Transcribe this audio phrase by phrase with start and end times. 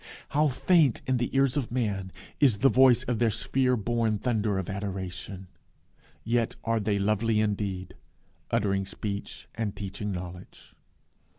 [0.29, 4.57] How faint in the ears of man is the voice of their sphere born thunder
[4.57, 5.45] of adoration!
[6.23, 7.93] Yet are they lovely indeed,
[8.49, 10.73] uttering speech and teaching knowledge.